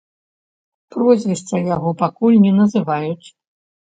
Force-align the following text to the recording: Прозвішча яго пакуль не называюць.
Прозвішча 0.95 1.59
яго 1.75 1.89
пакуль 1.99 2.39
не 2.47 2.53
называюць. 2.61 3.27